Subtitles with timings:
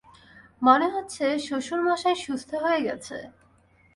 [0.61, 3.17] মনে হচ্ছে, শ্বশুর মশাই সুস্থ হয়ে গেছে?